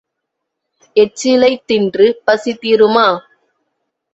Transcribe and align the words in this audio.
எச்சிலைத் 0.95 1.65
தின்று 1.65 2.07
பசி 2.25 2.53
தீருமா? 2.61 3.07